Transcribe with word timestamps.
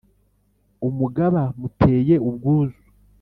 umugaba 0.87 1.41
muteye 1.59 2.15
ubwuzu, 2.27 2.81